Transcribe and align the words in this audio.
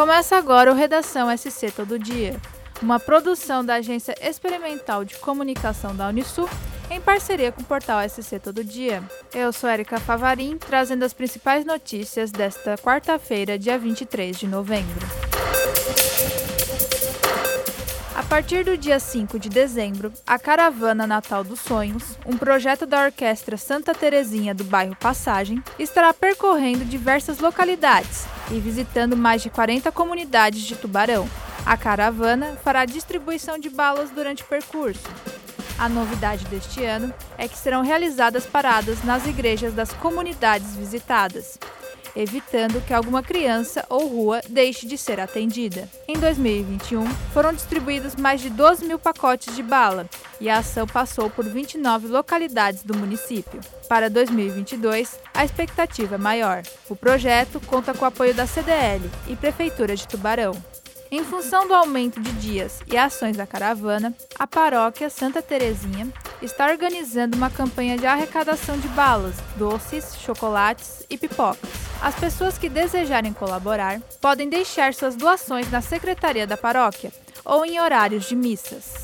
Começa 0.00 0.38
agora 0.38 0.72
o 0.72 0.74
Redação 0.74 1.28
SC 1.36 1.70
Todo 1.70 1.98
Dia, 1.98 2.34
uma 2.80 2.98
produção 2.98 3.62
da 3.62 3.74
Agência 3.74 4.14
Experimental 4.22 5.04
de 5.04 5.14
Comunicação 5.16 5.94
da 5.94 6.08
Unisul 6.08 6.48
em 6.90 6.98
parceria 6.98 7.52
com 7.52 7.60
o 7.60 7.64
portal 7.66 8.00
SC 8.08 8.38
Todo 8.38 8.64
Dia. 8.64 9.02
Eu 9.34 9.52
sou 9.52 9.68
Erika 9.68 10.00
Favarim, 10.00 10.56
trazendo 10.56 11.04
as 11.04 11.12
principais 11.12 11.66
notícias 11.66 12.30
desta 12.30 12.78
quarta-feira, 12.78 13.58
dia 13.58 13.78
23 13.78 14.38
de 14.38 14.48
novembro. 14.48 15.29
Partir 18.30 18.64
do 18.64 18.78
dia 18.78 19.00
5 19.00 19.40
de 19.40 19.48
dezembro, 19.48 20.12
a 20.24 20.38
Caravana 20.38 21.04
Natal 21.04 21.42
dos 21.42 21.58
Sonhos, 21.58 22.16
um 22.24 22.38
projeto 22.38 22.86
da 22.86 23.06
Orquestra 23.06 23.56
Santa 23.56 23.92
Terezinha 23.92 24.54
do 24.54 24.62
bairro 24.62 24.94
Passagem, 24.94 25.60
estará 25.80 26.14
percorrendo 26.14 26.84
diversas 26.84 27.40
localidades 27.40 28.26
e 28.52 28.60
visitando 28.60 29.16
mais 29.16 29.42
de 29.42 29.50
40 29.50 29.90
comunidades 29.90 30.62
de 30.62 30.76
Tubarão. 30.76 31.28
A 31.66 31.76
caravana 31.76 32.56
fará 32.62 32.84
distribuição 32.84 33.58
de 33.58 33.68
balas 33.68 34.10
durante 34.10 34.44
o 34.44 34.46
percurso. 34.46 35.02
A 35.76 35.88
novidade 35.88 36.44
deste 36.44 36.84
ano 36.84 37.12
é 37.36 37.48
que 37.48 37.58
serão 37.58 37.82
realizadas 37.82 38.46
paradas 38.46 39.02
nas 39.02 39.26
igrejas 39.26 39.74
das 39.74 39.92
comunidades 39.92 40.76
visitadas 40.76 41.58
evitando 42.14 42.84
que 42.86 42.92
alguma 42.92 43.22
criança 43.22 43.84
ou 43.88 44.06
rua 44.06 44.40
deixe 44.48 44.86
de 44.86 44.96
ser 44.96 45.20
atendida. 45.20 45.88
Em 46.08 46.18
2021, 46.18 47.06
foram 47.32 47.52
distribuídos 47.52 48.16
mais 48.16 48.40
de 48.40 48.50
12 48.50 48.84
mil 48.84 48.98
pacotes 48.98 49.54
de 49.54 49.62
bala 49.62 50.08
e 50.40 50.48
a 50.48 50.58
ação 50.58 50.86
passou 50.86 51.28
por 51.28 51.44
29 51.44 52.08
localidades 52.08 52.82
do 52.82 52.96
município. 52.96 53.60
Para 53.88 54.08
2022, 54.08 55.18
a 55.34 55.44
expectativa 55.44 56.14
é 56.14 56.18
maior. 56.18 56.62
O 56.88 56.96
projeto 56.96 57.60
conta 57.60 57.92
com 57.92 58.04
o 58.04 58.08
apoio 58.08 58.34
da 58.34 58.46
CDL 58.46 59.10
e 59.28 59.36
Prefeitura 59.36 59.94
de 59.94 60.06
Tubarão. 60.08 60.52
Em 61.12 61.24
função 61.24 61.66
do 61.66 61.74
aumento 61.74 62.20
de 62.20 62.30
dias 62.34 62.80
e 62.86 62.96
ações 62.96 63.36
da 63.36 63.44
caravana, 63.44 64.14
a 64.38 64.46
paróquia 64.46 65.10
Santa 65.10 65.42
Terezinha 65.42 66.06
está 66.40 66.70
organizando 66.70 67.36
uma 67.36 67.50
campanha 67.50 67.98
de 67.98 68.06
arrecadação 68.06 68.78
de 68.78 68.86
balas, 68.88 69.34
doces, 69.56 70.16
chocolates 70.20 71.04
e 71.10 71.18
pipocas. 71.18 71.89
As 72.00 72.14
pessoas 72.14 72.56
que 72.56 72.68
desejarem 72.68 73.32
colaborar 73.32 74.00
podem 74.20 74.48
deixar 74.48 74.94
suas 74.94 75.14
doações 75.14 75.70
na 75.70 75.82
secretaria 75.82 76.46
da 76.46 76.56
paróquia 76.56 77.12
ou 77.44 77.64
em 77.64 77.78
horários 77.78 78.26
de 78.26 78.34
missas. 78.34 78.94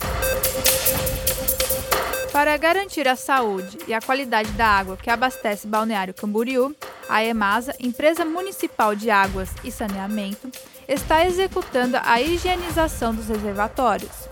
Para 2.33 2.57
garantir 2.57 3.07
a 3.07 3.17
saúde 3.17 3.79
e 3.87 3.95
a 3.95 4.01
qualidade 4.01 4.51
da 4.53 4.67
água 4.67 4.97
que 4.97 5.11
abastece 5.11 5.67
Balneário 5.67 6.15
Camboriú, 6.15 6.75
a 7.09 7.25
EMASA, 7.25 7.75
Empresa 7.81 8.25
Municipal 8.25 8.95
de 8.95 9.11
Águas 9.11 9.51
e 9.63 9.71
Saneamento, 9.71 10.51
está 10.89 11.27
executando 11.27 11.99
a 12.03 12.21
higienização 12.21 13.15
dos 13.15 13.29
reservatórios. 13.29 14.29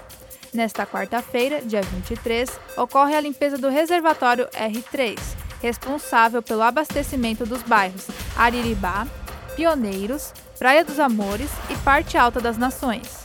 Nesta 0.53 0.87
quarta-feira, 0.87 1.61
dia 1.63 1.83
23, 1.83 2.49
ocorre 2.77 3.15
a 3.15 3.21
limpeza 3.21 3.59
do 3.59 3.69
reservatório 3.69 4.47
R3, 4.49 5.19
responsável 5.65 6.43
pelo 6.43 6.61
abastecimento 6.61 7.47
dos 7.47 7.63
bairros 7.63 8.07
Ariribá, 8.37 9.07
Pioneiros, 9.57 10.31
Praia 10.59 10.85
dos 10.85 10.99
Amores 10.99 11.49
e 11.71 11.77
Parte 11.77 12.19
Alta 12.19 12.39
das 12.39 12.59
Nações. 12.59 13.25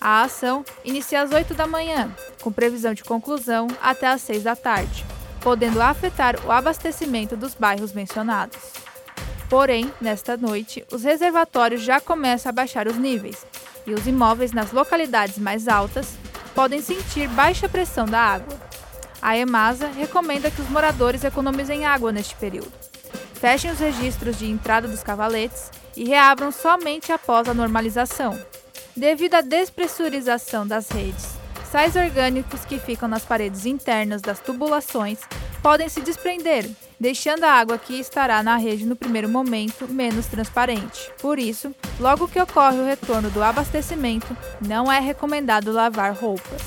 A 0.00 0.22
ação 0.22 0.64
inicia 0.82 1.20
às 1.20 1.30
8 1.30 1.52
da 1.52 1.66
manhã, 1.66 2.10
com 2.40 2.50
previsão 2.50 2.94
de 2.94 3.04
conclusão 3.04 3.66
até 3.82 4.06
às 4.06 4.22
6 4.22 4.44
da 4.44 4.56
tarde, 4.56 5.04
podendo 5.42 5.82
afetar 5.82 6.36
o 6.46 6.50
abastecimento 6.50 7.36
dos 7.36 7.54
bairros 7.54 7.92
mencionados. 7.92 8.56
Porém, 9.50 9.92
nesta 10.00 10.34
noite, 10.34 10.82
os 10.90 11.02
reservatórios 11.02 11.82
já 11.82 12.00
começam 12.00 12.48
a 12.48 12.54
baixar 12.54 12.88
os 12.88 12.96
níveis 12.96 13.44
e 13.86 13.92
os 13.92 14.06
imóveis 14.06 14.52
nas 14.52 14.72
localidades 14.72 15.36
mais 15.36 15.68
altas 15.68 16.16
podem 16.54 16.80
sentir 16.80 17.28
baixa 17.28 17.68
pressão 17.68 18.06
da 18.06 18.18
água. 18.18 18.65
A 19.26 19.36
EMASA 19.36 19.88
recomenda 19.88 20.52
que 20.52 20.62
os 20.62 20.68
moradores 20.68 21.24
economizem 21.24 21.84
água 21.84 22.12
neste 22.12 22.36
período. 22.36 22.70
Fechem 23.34 23.72
os 23.72 23.80
registros 23.80 24.38
de 24.38 24.48
entrada 24.48 24.86
dos 24.86 25.02
cavaletes 25.02 25.68
e 25.96 26.04
reabram 26.04 26.52
somente 26.52 27.10
após 27.10 27.48
a 27.48 27.52
normalização. 27.52 28.40
Devido 28.96 29.34
à 29.34 29.40
despressurização 29.40 30.64
das 30.64 30.88
redes, 30.90 31.26
sais 31.72 31.96
orgânicos 31.96 32.64
que 32.64 32.78
ficam 32.78 33.08
nas 33.08 33.24
paredes 33.24 33.66
internas 33.66 34.22
das 34.22 34.38
tubulações 34.38 35.18
podem 35.60 35.88
se 35.88 36.02
desprender, 36.02 36.70
deixando 37.00 37.42
a 37.42 37.50
água 37.50 37.78
que 37.78 37.98
estará 37.98 38.44
na 38.44 38.54
rede 38.54 38.86
no 38.86 38.94
primeiro 38.94 39.28
momento 39.28 39.88
menos 39.88 40.26
transparente. 40.26 41.10
Por 41.20 41.40
isso, 41.40 41.74
logo 41.98 42.28
que 42.28 42.40
ocorre 42.40 42.78
o 42.78 42.86
retorno 42.86 43.28
do 43.30 43.42
abastecimento, 43.42 44.36
não 44.64 44.90
é 44.90 45.00
recomendado 45.00 45.72
lavar 45.72 46.14
roupas. 46.14 46.62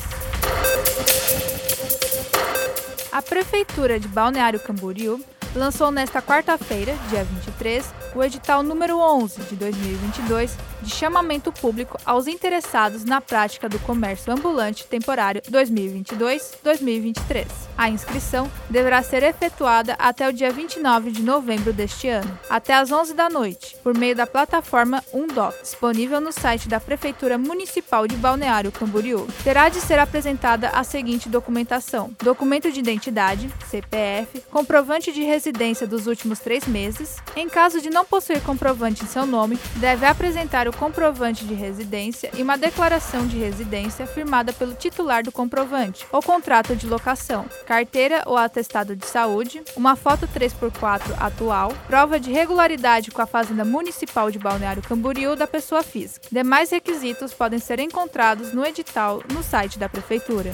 A 3.11 3.23
Prefeitura 3.23 3.99
de 3.99 4.07
Balneário 4.07 4.59
Camboriú 4.59 5.19
lançou 5.55 5.89
nesta 5.89 6.21
quarta-feira, 6.21 6.95
dia 7.09 7.23
23, 7.23 7.83
o 8.15 8.23
edital 8.23 8.61
número 8.61 8.99
11 8.99 9.41
de 9.41 9.55
2022 9.55 10.55
de 10.81 10.89
chamamento 10.89 11.51
público 11.51 11.97
aos 12.05 12.27
interessados 12.27 13.03
na 13.03 13.19
prática 13.19 13.67
do 13.67 13.79
comércio 13.79 14.31
ambulante 14.31 14.85
temporário 14.85 15.41
2022-2023. 15.43 17.47
A 17.77 17.89
inscrição 17.89 18.49
deverá 18.69 19.01
ser 19.01 19.23
efetuada 19.23 19.95
até 19.97 20.27
o 20.27 20.33
dia 20.33 20.51
29 20.51 21.11
de 21.11 21.21
novembro 21.21 21.71
deste 21.71 22.07
ano, 22.07 22.37
até 22.49 22.73
às 22.73 22.91
11 22.91 23.13
da 23.13 23.29
noite, 23.29 23.77
por 23.83 23.97
meio 23.97 24.15
da 24.15 24.27
plataforma 24.27 25.03
Undoc, 25.13 25.55
disponível 25.61 26.19
no 26.19 26.31
site 26.31 26.67
da 26.67 26.79
Prefeitura 26.79 27.37
Municipal 27.37 28.07
de 28.07 28.15
Balneário 28.15 28.71
Camboriú. 28.71 29.27
Terá 29.43 29.69
de 29.69 29.79
ser 29.79 29.99
apresentada 29.99 30.69
a 30.69 30.83
seguinte 30.83 31.29
documentação: 31.29 32.11
documento 32.21 32.71
de 32.71 32.79
identidade, 32.79 33.49
CPF, 33.69 34.41
comprovante 34.51 35.11
de 35.11 35.23
residência 35.23 35.87
dos 35.87 36.07
últimos 36.07 36.39
três 36.39 36.67
meses. 36.67 37.17
Em 37.35 37.49
caso 37.49 37.81
de 37.81 37.89
não 37.89 38.05
possuir 38.05 38.41
comprovante 38.41 39.03
em 39.03 39.07
seu 39.07 39.25
nome, 39.25 39.57
deve 39.75 40.05
apresentar 40.05 40.67
o 40.69 40.73
comprovante 40.75 41.45
de 41.45 41.53
residência 41.53 42.31
e 42.35 42.41
uma 42.41 42.57
declaração 42.57 43.27
de 43.27 43.37
residência 43.37 44.05
firmada 44.07 44.53
pelo 44.53 44.73
titular 44.73 45.23
do 45.23 45.31
comprovante, 45.31 46.05
ou 46.11 46.21
contrato 46.21 46.75
de 46.75 46.87
locação, 46.87 47.45
carteira 47.65 48.23
ou 48.25 48.37
atestado 48.37 48.95
de 48.95 49.05
saúde, 49.05 49.61
uma 49.75 49.95
foto 49.95 50.27
3x4 50.27 51.15
atual, 51.19 51.73
prova 51.87 52.19
de 52.19 52.31
regularidade 52.31 53.11
com 53.11 53.21
a 53.21 53.25
Fazenda 53.25 53.65
Municipal 53.65 54.31
de 54.31 54.39
Balneário 54.39 54.83
Camboriú 54.83 55.35
da 55.35 55.47
pessoa 55.47 55.83
física. 55.83 56.27
Demais 56.31 56.69
requisitos 56.69 57.33
podem 57.33 57.59
ser 57.59 57.79
encontrados 57.79 58.53
no 58.53 58.65
edital 58.65 59.21
no 59.33 59.43
site 59.43 59.79
da 59.79 59.89
Prefeitura. 59.89 60.51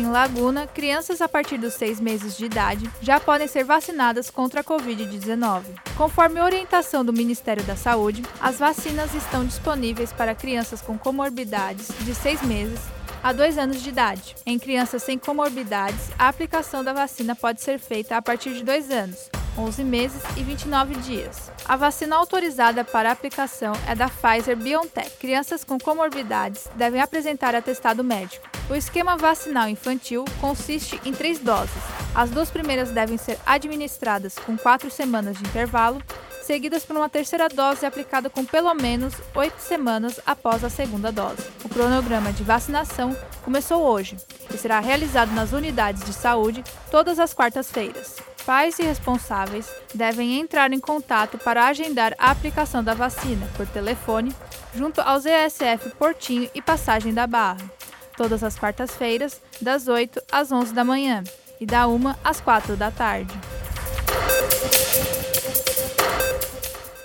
Em 0.00 0.06
Laguna, 0.06 0.66
crianças 0.66 1.20
a 1.20 1.28
partir 1.28 1.58
dos 1.58 1.74
seis 1.74 2.00
meses 2.00 2.34
de 2.34 2.46
idade 2.46 2.90
já 3.02 3.20
podem 3.20 3.46
ser 3.46 3.64
vacinadas 3.64 4.30
contra 4.30 4.62
a 4.62 4.64
Covid-19. 4.64 5.64
Conforme 5.94 6.40
orientação 6.40 7.04
do 7.04 7.12
Ministério 7.12 7.62
da 7.64 7.76
Saúde, 7.76 8.22
as 8.40 8.58
vacinas 8.58 9.14
estão 9.14 9.44
disponíveis 9.44 10.10
para 10.10 10.34
crianças 10.34 10.80
com 10.80 10.96
comorbidades 10.96 11.88
de 12.00 12.14
seis 12.14 12.40
meses 12.40 12.80
a 13.22 13.34
dois 13.34 13.58
anos 13.58 13.82
de 13.82 13.90
idade. 13.90 14.36
Em 14.46 14.58
crianças 14.58 15.02
sem 15.02 15.18
comorbidades, 15.18 16.08
a 16.18 16.28
aplicação 16.28 16.82
da 16.82 16.94
vacina 16.94 17.36
pode 17.36 17.60
ser 17.60 17.78
feita 17.78 18.16
a 18.16 18.22
partir 18.22 18.54
de 18.54 18.64
dois 18.64 18.90
anos, 18.90 19.28
11 19.56 19.84
meses 19.84 20.22
e 20.36 20.42
29 20.42 20.94
dias. 20.96 21.50
A 21.64 21.76
vacina 21.76 22.16
autorizada 22.16 22.84
para 22.84 23.10
aplicação 23.10 23.72
é 23.86 23.94
da 23.94 24.08
Pfizer 24.08 24.56
BioNTech. 24.56 25.16
Crianças 25.18 25.64
com 25.64 25.78
comorbidades 25.78 26.68
devem 26.76 27.00
apresentar 27.00 27.54
atestado 27.54 28.02
médico. 28.02 28.48
O 28.68 28.74
esquema 28.74 29.16
vacinal 29.16 29.68
infantil 29.68 30.24
consiste 30.40 31.00
em 31.04 31.12
três 31.12 31.38
doses. 31.38 31.82
As 32.14 32.30
duas 32.30 32.50
primeiras 32.50 32.90
devem 32.90 33.18
ser 33.18 33.38
administradas 33.44 34.36
com 34.38 34.56
quatro 34.56 34.90
semanas 34.90 35.36
de 35.36 35.44
intervalo, 35.44 36.02
seguidas 36.42 36.84
por 36.84 36.96
uma 36.96 37.08
terceira 37.08 37.48
dose 37.48 37.84
aplicada 37.86 38.30
com 38.30 38.44
pelo 38.44 38.74
menos 38.74 39.14
oito 39.34 39.60
semanas 39.60 40.20
após 40.26 40.64
a 40.64 40.70
segunda 40.70 41.12
dose. 41.12 41.42
O 41.64 41.68
cronograma 41.68 42.32
de 42.32 42.42
vacinação 42.42 43.16
começou 43.44 43.82
hoje 43.82 44.16
e 44.52 44.58
será 44.58 44.80
realizado 44.80 45.32
nas 45.32 45.52
unidades 45.52 46.04
de 46.04 46.12
saúde 46.12 46.64
todas 46.90 47.18
as 47.18 47.34
quartas-feiras 47.34 48.29
pais 48.44 48.78
e 48.78 48.82
responsáveis 48.82 49.70
devem 49.94 50.38
entrar 50.38 50.72
em 50.72 50.80
contato 50.80 51.38
para 51.38 51.66
agendar 51.66 52.14
a 52.18 52.30
aplicação 52.30 52.82
da 52.82 52.94
vacina 52.94 53.48
por 53.56 53.66
telefone 53.66 54.34
junto 54.74 55.00
aos 55.00 55.24
ESF 55.26 55.90
Portinho 55.98 56.50
e 56.54 56.62
Passagem 56.62 57.12
da 57.12 57.26
Barra, 57.26 57.70
todas 58.16 58.42
as 58.42 58.58
quartas-feiras, 58.58 59.40
das 59.60 59.88
8 59.88 60.22
às 60.30 60.50
11 60.52 60.72
da 60.72 60.84
manhã 60.84 61.22
e 61.60 61.66
da 61.66 61.86
1 61.86 62.14
às 62.24 62.40
4 62.40 62.76
da 62.76 62.90
tarde. 62.90 63.32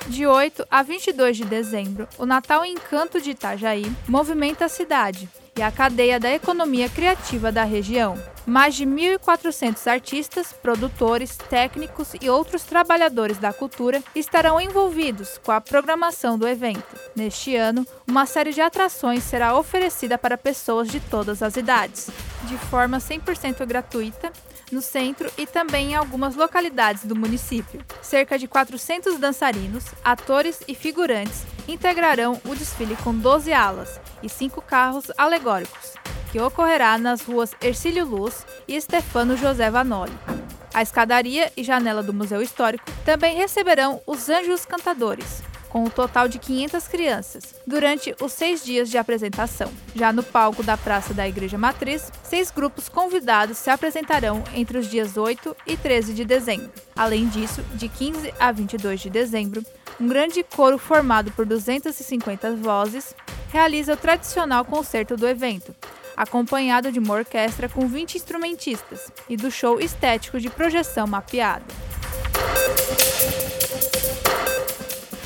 De 0.07 0.25
8 0.25 0.65
a 0.69 0.83
22 0.83 1.37
de 1.37 1.45
dezembro, 1.45 2.07
o 2.17 2.25
Natal 2.25 2.63
Encanto 2.63 3.19
de 3.19 3.31
Itajaí 3.31 3.91
movimenta 4.07 4.65
a 4.65 4.69
cidade 4.69 5.27
e 5.57 5.61
a 5.61 5.71
cadeia 5.71 6.19
da 6.19 6.31
economia 6.31 6.89
criativa 6.89 7.51
da 7.51 7.63
região. 7.63 8.21
Mais 8.45 8.75
de 8.75 8.85
1.400 8.85 9.87
artistas, 9.87 10.53
produtores, 10.53 11.35
técnicos 11.35 12.11
e 12.21 12.29
outros 12.29 12.63
trabalhadores 12.63 13.37
da 13.37 13.51
cultura 13.51 14.03
estarão 14.13 14.61
envolvidos 14.61 15.39
com 15.43 15.51
a 15.51 15.61
programação 15.61 16.37
do 16.37 16.47
evento. 16.47 16.95
Neste 17.15 17.55
ano, 17.55 17.87
uma 18.07 18.25
série 18.25 18.53
de 18.53 18.61
atrações 18.61 19.23
será 19.23 19.57
oferecida 19.57 20.17
para 20.17 20.37
pessoas 20.37 20.89
de 20.89 20.99
todas 20.99 21.41
as 21.41 21.55
idades, 21.55 22.09
de 22.43 22.57
forma 22.57 22.99
100% 22.99 23.65
gratuita 23.65 24.31
no 24.71 24.81
centro 24.81 25.31
e 25.37 25.47
também 25.47 25.91
em 25.91 25.95
algumas 25.95 26.35
localidades 26.35 27.05
do 27.05 27.15
município. 27.15 27.83
Cerca 28.01 28.37
de 28.37 28.47
400 28.47 29.17
dançarinos, 29.17 29.85
atores 30.03 30.59
e 30.67 30.75
figurantes 30.75 31.54
integrarão 31.67 32.39
o 32.45 32.55
desfile 32.55 32.95
com 32.97 33.13
12 33.13 33.51
alas 33.53 33.99
e 34.21 34.29
cinco 34.29 34.61
carros 34.61 35.11
alegóricos, 35.17 35.93
que 36.31 36.39
ocorrerá 36.39 36.97
nas 36.97 37.21
ruas 37.21 37.51
Ercílio 37.61 38.05
Luz 38.05 38.45
e 38.67 38.79
Stefano 38.79 39.37
José 39.37 39.69
Vanoli. 39.69 40.13
A 40.73 40.81
escadaria 40.81 41.51
e 41.55 41.63
janela 41.63 42.03
do 42.03 42.13
Museu 42.13 42.41
Histórico 42.41 42.83
também 43.05 43.37
receberão 43.37 44.01
os 44.05 44.27
Anjos 44.27 44.65
Cantadores, 44.65 45.41
com 45.69 45.83
um 45.83 45.89
total 45.89 46.27
de 46.27 46.39
500 46.39 46.87
crianças, 46.87 47.55
durante 47.67 48.15
os 48.21 48.31
seis 48.31 48.63
dias 48.63 48.89
de 48.89 48.97
apresentação. 48.97 49.71
Já 49.93 50.13
no 50.13 50.23
palco 50.23 50.63
da 50.63 50.77
Praça 50.77 51.13
da 51.13 51.27
Igreja 51.27 51.57
Matriz, 51.57 52.11
seis 52.23 52.49
grupos 52.51 52.87
convidados 52.87 53.57
se 53.57 53.69
apresentarão 53.69 54.43
entre 54.53 54.77
os 54.77 54.89
dias 54.89 55.17
8 55.17 55.55
e 55.67 55.77
13 55.77 56.13
de 56.13 56.25
dezembro. 56.25 56.71
Além 56.95 57.27
disso, 57.27 57.61
de 57.73 57.87
15 57.87 58.33
a 58.39 58.51
22 58.51 59.01
de 59.01 59.09
dezembro, 59.09 59.63
um 59.99 60.07
grande 60.07 60.43
coro 60.43 60.77
formado 60.77 61.31
por 61.31 61.45
250 61.45 62.55
vozes 62.55 63.15
realiza 63.51 63.93
o 63.93 63.97
tradicional 63.97 64.65
concerto 64.65 65.15
do 65.15 65.27
evento, 65.27 65.73
acompanhado 66.15 66.91
de 66.91 66.99
uma 66.99 67.13
orquestra 67.13 67.69
com 67.69 67.87
20 67.87 68.15
instrumentistas 68.15 69.11
e 69.29 69.37
do 69.37 69.49
show 69.49 69.79
estético 69.79 70.39
de 70.39 70.49
projeção 70.49 71.07
mapeada. 71.07 71.65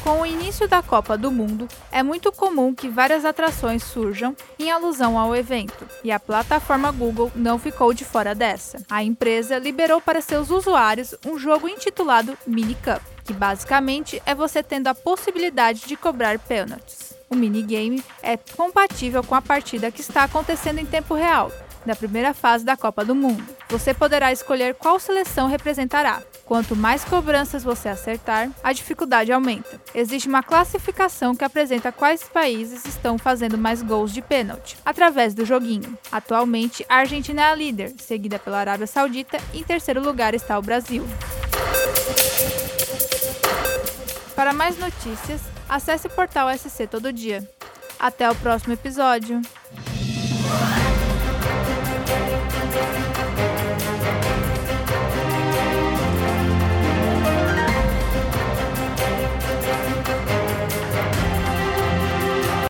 Com 0.09 0.21
o 0.21 0.25
início 0.25 0.67
da 0.67 0.81
Copa 0.81 1.15
do 1.15 1.31
Mundo, 1.31 1.67
é 1.91 2.01
muito 2.01 2.31
comum 2.31 2.73
que 2.73 2.89
várias 2.89 3.23
atrações 3.23 3.83
surjam 3.83 4.35
em 4.57 4.71
alusão 4.71 5.19
ao 5.19 5.35
evento, 5.35 5.87
e 6.03 6.11
a 6.11 6.19
plataforma 6.19 6.91
Google 6.91 7.31
não 7.35 7.59
ficou 7.59 7.93
de 7.93 8.03
fora 8.03 8.33
dessa. 8.33 8.83
A 8.89 9.03
empresa 9.03 9.59
liberou 9.59 10.01
para 10.01 10.19
seus 10.19 10.49
usuários 10.49 11.13
um 11.23 11.37
jogo 11.37 11.69
intitulado 11.69 12.35
Mini 12.47 12.73
Cup, 12.73 13.03
que 13.23 13.33
basicamente 13.33 14.19
é 14.25 14.33
você 14.33 14.63
tendo 14.63 14.87
a 14.87 14.95
possibilidade 14.95 15.81
de 15.85 15.95
cobrar 15.95 16.39
pênaltis. 16.39 17.13
O 17.29 17.35
minigame 17.35 18.03
é 18.23 18.35
compatível 18.35 19.23
com 19.23 19.35
a 19.35 19.43
partida 19.43 19.91
que 19.91 20.01
está 20.01 20.23
acontecendo 20.23 20.79
em 20.79 20.87
tempo 20.87 21.13
real, 21.13 21.51
da 21.85 21.95
primeira 21.95 22.33
fase 22.33 22.65
da 22.65 22.75
Copa 22.75 23.05
do 23.05 23.13
Mundo. 23.13 23.45
Você 23.69 23.93
poderá 23.93 24.31
escolher 24.31 24.73
qual 24.73 24.99
seleção 24.99 25.47
representará. 25.47 26.23
Quanto 26.49 26.75
mais 26.75 27.05
cobranças 27.05 27.63
você 27.63 27.87
acertar, 27.89 28.49
a 28.63 28.73
dificuldade 28.73 29.31
aumenta. 29.31 29.79
Existe 29.93 30.27
uma 30.27 30.41
classificação 30.41 31.35
que 31.35 31.43
apresenta 31.43 31.91
quais 31.91 32.23
países 32.23 32.85
estão 32.85 33.19
fazendo 33.19 33.55
mais 33.55 33.83
gols 33.83 34.11
de 34.11 34.19
pênalti, 34.19 34.75
através 34.83 35.35
do 35.35 35.45
joguinho. 35.45 35.95
Atualmente, 36.11 36.83
a 36.89 36.95
Argentina 36.95 37.43
é 37.43 37.45
a 37.51 37.53
líder, 37.53 37.93
seguida 37.99 38.39
pela 38.39 38.57
Arábia 38.57 38.87
Saudita, 38.87 39.37
e 39.53 39.59
em 39.59 39.63
terceiro 39.63 40.01
lugar 40.01 40.33
está 40.33 40.57
o 40.57 40.61
Brasil. 40.63 41.05
Para 44.35 44.51
mais 44.51 44.75
notícias, 44.79 45.41
acesse 45.69 46.07
o 46.07 46.09
portal 46.09 46.49
SC 46.57 46.87
Todo 46.87 47.13
Dia. 47.13 47.47
Até 47.99 48.27
o 48.27 48.33
próximo 48.33 48.73
episódio! 48.73 49.39